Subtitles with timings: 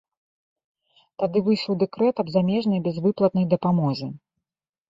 [1.23, 4.07] Тады выйшаў дэкрэт аб замежнай бязвыплатнай дапамозе.